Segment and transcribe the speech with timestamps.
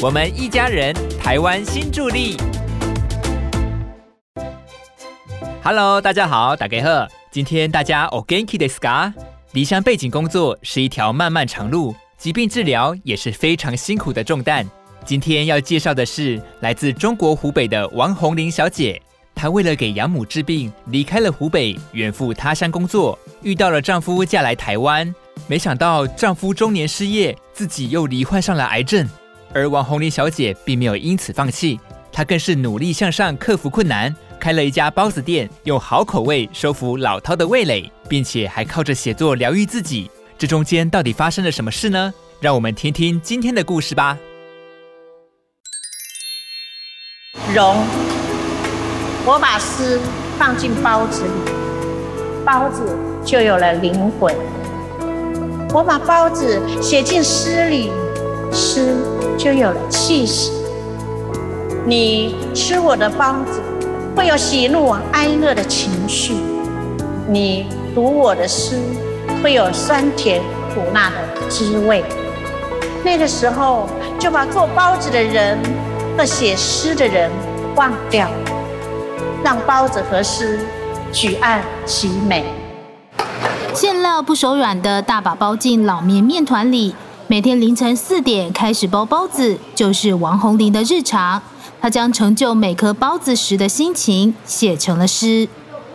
[0.00, 2.36] 我们一家人，台湾新助力。
[5.60, 7.08] Hello，大家好，打给贺。
[7.32, 9.12] 今天大家 o g a n k i d e s k a
[9.54, 14.64] 离乡背景工作是一条漫漫长路，疾病治疗也是非常辛苦的重担。
[15.04, 19.02] 今天要介绍的是来自中国湖北的王红玲小姐。
[19.34, 25.12] 她为了给养母治病，离开了湖北，远赴他乡工作，遇到了丈夫嫁来台湾。
[25.48, 29.04] 没想到丈夫中年失业，自己又罹患上了癌症。
[29.54, 31.78] 而王红玲小姐并没有因此放弃，
[32.12, 40.10] 她更是努力向上，克服困难，开了一家包子店，用好口味收服老饕的味蕾，并且还靠着写作疗愈自己。
[40.36, 42.12] 这中间到底发生了什么事呢？
[42.40, 44.16] 让我们听听今天的故事吧。
[47.54, 47.84] 容。
[49.26, 50.00] 我把诗
[50.38, 51.52] 放进包子里，
[52.46, 54.34] 包子就有了灵魂。
[55.74, 57.92] 我把包子写进诗里，
[58.50, 58.96] 诗
[59.38, 60.50] 就有了气势。
[61.86, 63.62] 你吃我的包子，
[64.14, 66.34] 会有喜怒哀乐的情绪；
[67.28, 68.78] 你读我的诗，
[69.42, 70.42] 会有酸甜
[70.74, 72.04] 苦辣的滋味。
[73.04, 75.56] 那个时候，就把做包子的人
[76.18, 77.30] 和写诗的人
[77.76, 78.28] 忘掉。
[79.44, 80.58] 让包子和诗
[81.12, 82.44] 举案齐眉，
[83.72, 86.96] 馅料不手软的大把包进老面面团里。
[87.30, 91.42] 每天凌晨四点开始包包子，就是王红林的日常。
[91.78, 95.46] 他将成就每颗包子时的心情写成了诗。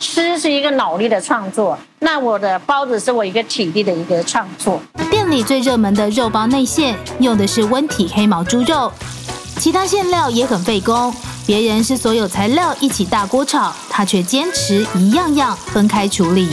[0.00, 4.80] 诗是一个脑力的创作，那我的包子是我一个体力的一个创作。
[5.10, 8.90] 店里最热门的肉包内馅用的是温体黑毛猪肉，
[9.58, 11.14] 其他馅料也很费工。
[11.46, 16.48] 别人是所有材料一起大锅炒，他却坚持一样样分开处理。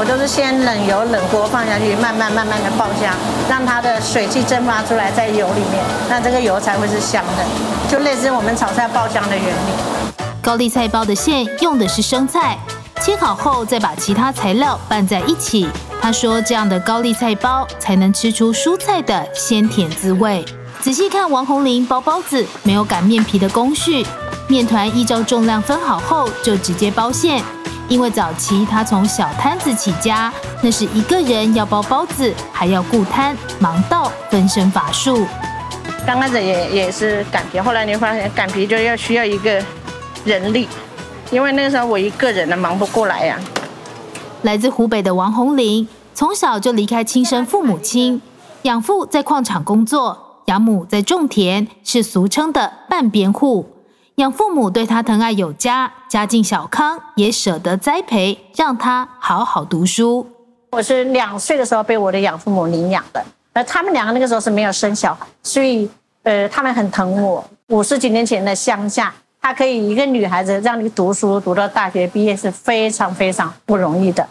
[0.00, 3.14] 我都是先冷油冷锅放下去，慢慢慢慢的爆香，
[3.50, 7.44] 让它的水汽蒸发出来在油里面，那这个油才会是香的，
[7.86, 10.30] 就类似我们炒菜爆香的原理。
[10.40, 12.56] 高丽菜包的馅用的是生菜，
[13.02, 15.68] 切好后再把其他材料拌在一起。
[16.00, 20.42] 他说这样的高丽菜包才能吃出蔬菜的鲜甜滋味。
[20.80, 24.06] 仔细看王红玲包包子，没有擀面皮的工序，
[24.48, 27.44] 面团依照重量分好后就直接包馅。
[27.90, 35.26] 因为早期他从小摊子起家，那是一个人要包包子，还要顾摊，忙到分身乏术。
[36.06, 39.60] 刚开始也也是擀皮，后来你发现擀皮就要需要一个
[40.24, 40.68] 人力，
[41.32, 43.36] 因为那个时候我一个人呢忙不过来呀。
[44.42, 48.22] 来自湖北的王红玲，从小就离开亲生父母亲，
[48.62, 50.26] 养父在矿场工作。
[50.46, 53.68] 养母在种田，是俗称的半边户。
[54.20, 60.26] 养父母对他疼爱有加，家境小康，也舍得栽培，让他好好读书。
[60.72, 65.88] 我是两岁的时候被我的养父母领养的，而他们两个那个时候是没有生小孩，所以
[66.24, 67.42] 呃，他们很疼我。
[67.68, 69.10] 五十几年前的乡下，
[69.40, 74.28] 他可以一个女孩子让你读书读到大学毕业是非常非常不容易的。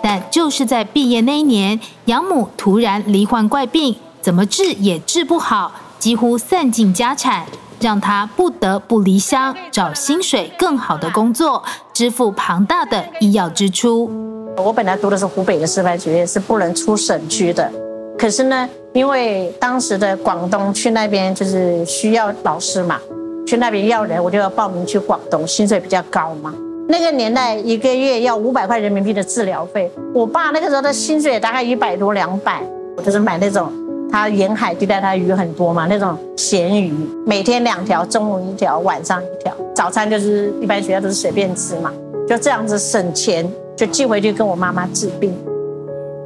[0.00, 3.96] 但就是在毕业那一年，养母突然罹患怪病。
[4.20, 7.44] 怎么治也治不好，几乎散尽家产，
[7.82, 11.62] 让他不得不离乡找薪水更好的工作，
[11.92, 14.08] 支付庞大的医药支出。
[14.56, 17.68] 我本来读的是湖北的师范学院，是不能出省区的。
[18.16, 23.00] 可是呢，因为当时的广东去那边就是需要老师嘛，
[23.44, 26.54] 去那边要人，我就要报名去广东，薪水比较高嘛。
[26.88, 32.62] 那个年代一个月要五百块人民币的治疗费，我爸那个时候的薪水大概一百多两百，
[32.96, 33.72] 我就是买那种。
[34.12, 36.92] 它沿海地带，它鱼很多嘛，那种咸鱼，
[37.24, 39.50] 每天两条，中午一条，晚上一条。
[39.74, 41.90] 早餐就是一般学校都是随便吃嘛，
[42.28, 45.34] 就这样子省钱，就寄回去跟我妈妈治病。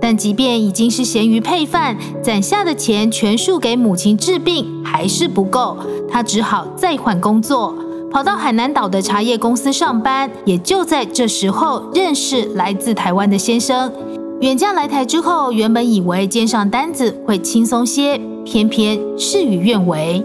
[0.01, 5.77] 但即便已经是咸鱼配饭，攒下的钱全数给母亲治病还是不够，
[6.11, 7.73] 他只好再换工作，
[8.11, 10.29] 跑到海南岛的茶叶公司上班。
[10.45, 13.93] 也就在这时候，认识来自台湾的先生。
[14.41, 20.23] 远嫁来台之后，原本以为肩上担子会轻松些，偏偏事与愿违。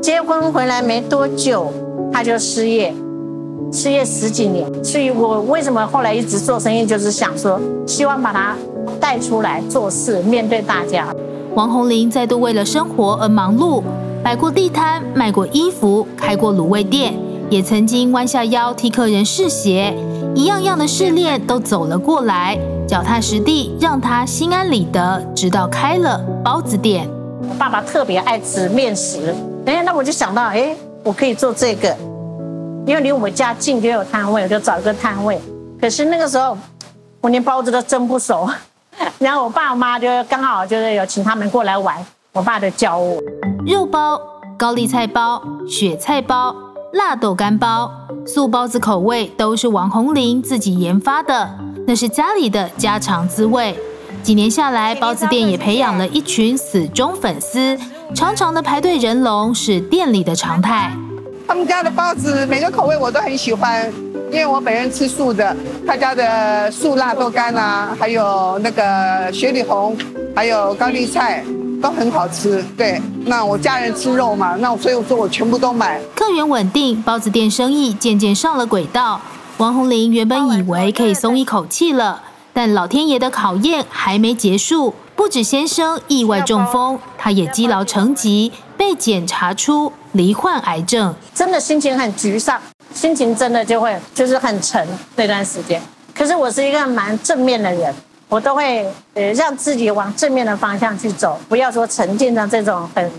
[0.00, 1.70] 结婚回来没多久，
[2.10, 2.94] 他就失业，
[3.70, 4.66] 失业十几年。
[4.82, 8.56] 所以我为什么后来一直做生意，就是想说，希望把他
[8.98, 11.14] 带出来做事，面对大家。
[11.54, 13.82] 王红玲再度为了生活而忙碌，
[14.22, 17.12] 摆过地摊，卖过衣服，开过卤味店，
[17.50, 19.94] 也曾经弯下腰替客人试鞋，
[20.34, 22.58] 一样样的试炼都走了过来。
[22.86, 27.08] 脚踏实地，让他心安理得，直到开了包子店。
[27.48, 29.34] 我爸爸特别爱吃面食，
[29.64, 31.96] 哎，那我就想到，哎，我可以做这个，
[32.86, 35.40] 因为离我们家近就有摊位，我就找一个摊位。
[35.80, 36.56] 可是那个时候，
[37.22, 38.48] 我连包子都蒸不熟，
[39.18, 41.96] 然后我爸妈就刚好就是有请他们过来玩，
[42.32, 43.18] 我爸就教我。
[43.66, 44.20] 肉包、
[44.58, 46.54] 高丽菜包、雪菜包、
[46.92, 47.90] 辣豆干包、
[48.26, 51.50] 素包子口味都是王红林自己研发的，
[51.86, 53.76] 那是家里的家常滋味。
[54.22, 57.78] 几年下来，包子店也培养了一群死忠粉丝，
[58.14, 60.90] 长长的排队人龙是店里的常态。
[61.46, 63.92] 他们家的包子每个口味我都很喜欢，
[64.32, 65.54] 因为我本人吃素的。
[65.86, 69.94] 他家的素辣豆干啊，还有那个雪里红，
[70.34, 71.44] 还有高丽菜
[71.82, 72.64] 都很好吃。
[72.78, 76.00] 对，那我家人吃肉嘛，那所以我说我全部都买。
[76.16, 79.20] 客源稳定，包子店生意渐渐上了轨道。
[79.58, 82.22] 王红玲原本以为可以松一口气了。
[82.52, 91.14] 但老天爷的考验还没结束，不止先生意外中风，他也积劳成疾，被检查出罹患癌症。
[91.32, 92.60] 真的心情很沮丧，
[92.92, 95.80] 心情真的就会就是很沉那段时间。
[96.12, 97.94] 可是我是一个蛮正面的人，
[98.28, 98.84] 我都会
[99.14, 103.10] 呃让自己往正面的方向去走，不要说沉浸在这种很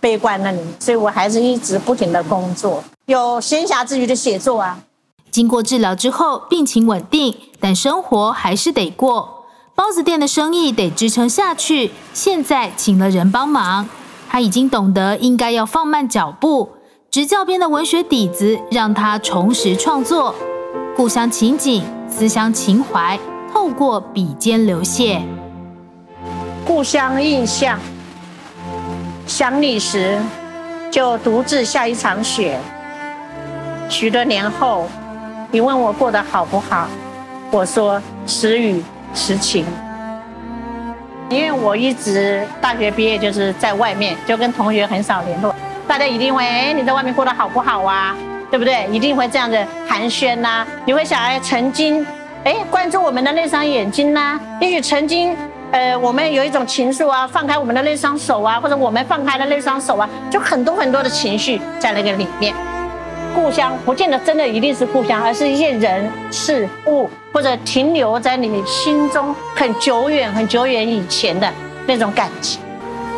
[0.00, 0.68] 悲观的里面。
[0.80, 4.78] 所以我还是一直不停的工作，有闲暇之余的写作啊。
[5.32, 9.46] 经过治疗之后，病情稳定，但生活还是得过。
[9.74, 13.88] 包子店的生意得支撑下去，现在请了人帮忙。
[14.28, 16.72] 他已经懂得应该要放慢脚步。
[17.10, 20.34] 执教编的文学底子让他重拾创作，
[20.94, 23.18] 故乡情景、思乡情怀
[23.50, 25.22] 透过笔尖流泻。
[26.66, 27.78] 故乡印象，
[29.26, 30.20] 想你时，
[30.90, 32.60] 就独自下一场雪。
[33.88, 34.86] 许多年后。
[35.54, 36.88] 你问我过得好不好？
[37.50, 38.82] 我说时雨
[39.14, 39.66] 时晴。
[41.28, 45.54] 因为我一直大学毕业就是在外面，就跟同学很少联络。
[45.86, 48.16] 大家一定会哎，你在外面过得好不好啊？
[48.50, 48.86] 对不对？
[48.90, 50.66] 一定会这样子寒暄呐。
[50.86, 52.06] 你会想哎，曾经
[52.44, 55.36] 哎关注我们的那双眼睛呐，也许曾经
[55.70, 62.54] 呃我们有一种情愫啊，放开我们的那双手啊，或者我们放开的那双手啊，就很多很多的情绪在那个里面。
[63.34, 71.50] 故乡不见得真的一定是故乡，而是一些人事物，或者停留在你心中很久远、很久远以前的
[71.86, 72.60] 那种感情。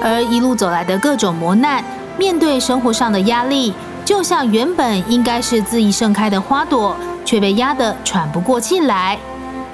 [0.00, 1.82] 而一路走来的各种磨难，
[2.16, 3.72] 面对生活上的压力，
[4.05, 9.19] 就像原本应该是恣意盛开的花朵，却被压得喘不过气来。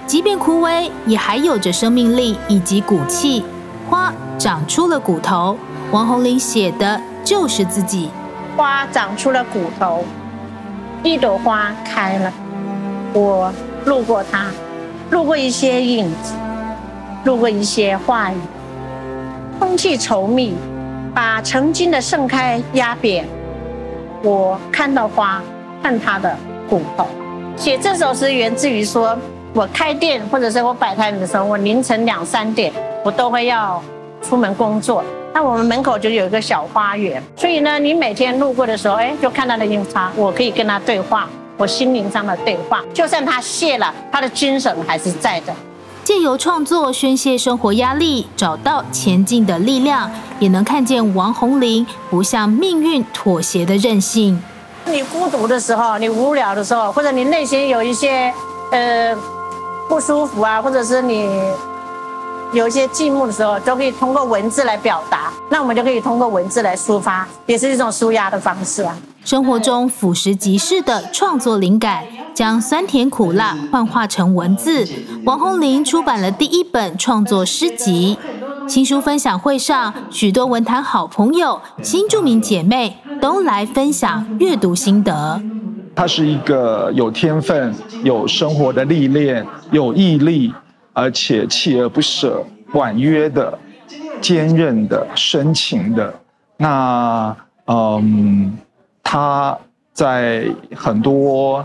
[0.07, 3.45] 即便枯萎，也还有着生命力以及骨气。
[3.89, 5.57] 花长出了骨头，
[5.91, 8.11] 王红玲写的就是自己。
[8.57, 10.05] 花长出了骨头。
[11.03, 12.33] 一朵花开了，
[13.15, 13.53] 我
[13.87, 14.47] 路过它，
[15.11, 16.35] 路过一些影子，
[17.25, 18.37] 路过一些话语。
[19.59, 20.55] 空气稠密，
[21.15, 23.27] 把曾经的盛开压扁。
[24.23, 25.43] 我看到花，
[25.83, 26.37] 看它的
[26.69, 27.07] 骨头。
[27.57, 29.19] 写这首诗源自于说，
[29.55, 32.71] 我开店或者是我摆摊的时候，我凌晨两三点，
[33.03, 33.83] 我都会要
[34.23, 35.03] 出门工作。
[35.33, 42.83] 那我们门口就有一个小花园，所以呢，你每天路过的时候，哎，就看到那樱花，我可以跟他对话，我心灵上的对话。
[42.93, 45.55] 就算他谢了，他的精神还是在的。
[46.03, 54.43] 借由创作宣泄生活压力，找到前进的力量，也能看见王红玲不向命运妥协的韧性。
[54.87, 58.35] 你孤独的时候，你无聊的时候，或者你内心有一些
[58.73, 59.17] 呃
[59.89, 61.29] 不舒服啊，或者是你。
[62.53, 68.97] 有一些寂寞的时候，都可以通过文字来表达，那我们就可以通过文字来抒发，也是一种舒压的方式啊。
[69.25, 72.03] 生活中俯拾即是的创作灵感，
[72.35, 74.85] 将酸甜苦辣幻化成文字。
[75.25, 78.19] 王红林出版了第一本创作诗集。
[78.67, 85.41] 新书分享会上，许多文坛好朋友、新著名姐妹都来分享阅读心得。
[85.95, 87.73] 他是一个有天分、
[88.03, 90.53] 有生活的历练、有毅力。
[90.93, 93.59] 而且锲而不舍、婉约的、
[94.21, 96.13] 坚韧的、深情的，
[96.57, 98.59] 那嗯，
[99.03, 99.57] 他
[99.93, 101.65] 在很多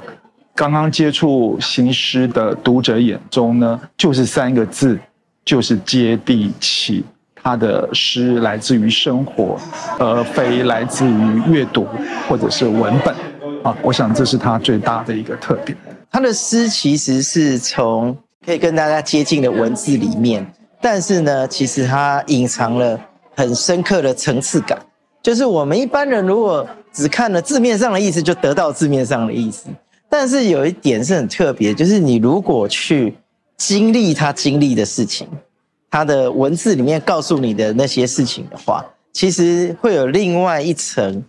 [0.53, 4.99] 刚刚接触新诗的读者眼中呢，就是三个字，
[5.43, 7.03] 就是接地气。
[7.35, 9.59] 他的诗来自于生活，
[9.99, 11.87] 而非来自于阅读
[12.27, 13.13] 或者是文本
[13.63, 13.75] 啊。
[13.83, 15.77] 我想这是他最大的一个特点。
[16.09, 18.17] 他的诗其实是从。
[18.45, 20.45] 可以跟大家接近的文字里面，
[20.79, 22.99] 但是呢，其实它隐藏了
[23.35, 24.77] 很深刻的层次感。
[25.23, 29.65] 就是我们一般人如果只看了字面上的意思，就得到字面上的意思。
[30.07, 33.15] 但是有一点是很特别，就是你如果去
[33.57, 35.27] 经历他经历的事情，
[35.89, 41.23] 他的文字里面告诉你的那些事情的话，其实会有另外一层，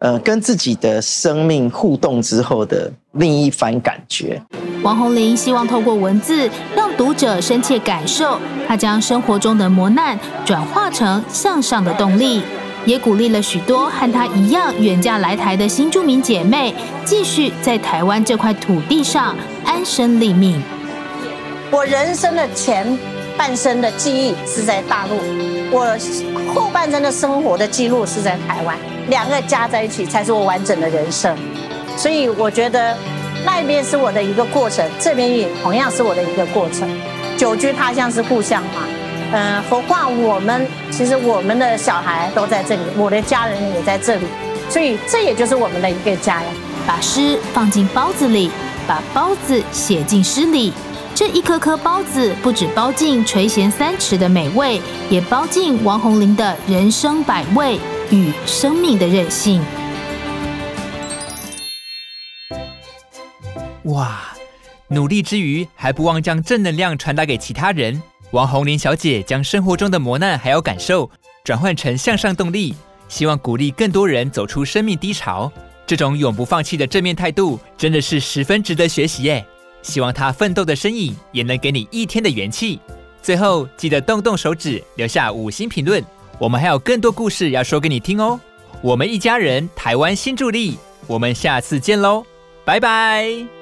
[0.00, 4.42] 呃，跟自己的生命互动之后的另一番感觉。
[4.82, 12.42] 王红玲希望透过文字让读者深切感受，她将生活中的磨难转化成向上的动力。
[12.84, 20.62] 也鼓励了许多和她一样远嫁来台的新住民姐妹，继续在台湾这块土地上安身立命。
[21.70, 22.98] 我人生的前
[23.36, 25.16] 半生的记忆是在大陆，
[25.70, 25.98] 我
[26.54, 28.74] 后半生的生活的记录是在台湾，
[29.08, 31.36] 两个加在一起才是我完整的人生。
[31.94, 32.96] 所以我觉得
[33.44, 36.88] 那边是我的一个过程，这边也同样是我的一个过程。
[37.36, 38.82] 久居他乡是故乡嘛，
[39.32, 44.26] 嗯，何况我们其实我们的小孩都在这里，我的家人也在这里，
[44.68, 46.48] 所以这也就是我们的一个家呀。
[46.86, 48.50] 把诗放进包子里，
[48.86, 50.72] 把包子写进诗里。
[51.14, 54.80] 这一颗颗包子，不止包进垂涎三尺的美味，
[55.10, 57.78] 也包进王红玲的人生百味
[58.10, 59.60] 与生命的韧性。
[63.84, 64.34] 哇，
[64.88, 68.00] 努力之余还不忘将正能量传达给其他人。
[68.32, 71.10] 王红玲小姐将生活中的磨难还有感受
[71.44, 72.74] 转换成向上动力，
[73.08, 75.50] 希望鼓励更多人走出生命低潮。
[75.86, 79.46] 这种永不放弃的正面态度，真的是十分值得学习耶！
[79.80, 82.78] 希望她奋斗的身影也能给你一天的元气。
[83.22, 86.04] 最后记得动动手指留下五星评论，
[86.38, 88.38] 我们还有更多故事要说给你听哦。
[88.82, 92.24] 我们一家人，台湾新助力，我们下次见喽，
[92.66, 93.57] 拜拜。